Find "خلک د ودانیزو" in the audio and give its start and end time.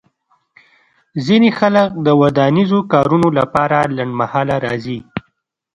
1.59-2.79